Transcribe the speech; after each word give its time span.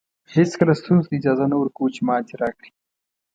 هېڅکله 0.35 0.73
ستونزو 0.79 1.07
ته 1.09 1.13
اجازه 1.17 1.45
نه 1.51 1.55
ورکوو 1.59 1.93
چې 1.95 2.01
ماتې 2.07 2.35
راکړي. 2.41 2.69